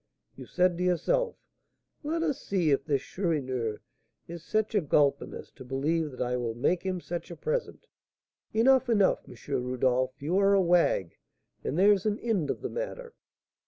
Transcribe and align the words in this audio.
You 0.35 0.47
said 0.47 0.79
to 0.79 0.83
yourself,'Let 0.83 2.23
us 2.23 2.41
see 2.41 2.71
if 2.71 2.85
this 2.85 3.03
Chourineur 3.03 3.81
is 4.27 4.43
such 4.43 4.73
a 4.73 4.81
gulpin 4.81 5.31
as 5.35 5.51
to 5.51 5.63
believe 5.63 6.09
that 6.09 6.21
I 6.23 6.37
will 6.37 6.55
make 6.55 6.81
him 6.81 6.99
such 6.99 7.29
a 7.29 7.35
present.' 7.35 7.85
Enough, 8.51 8.89
enough, 8.89 9.25
M. 9.29 9.35
Rodolph; 9.63 10.19
you 10.19 10.39
are 10.39 10.55
a 10.55 10.59
wag, 10.61 11.19
and 11.63 11.77
there's 11.77 12.07
an 12.07 12.17
end 12.17 12.49
of 12.49 12.61
the 12.61 12.69
matter." 12.71 13.13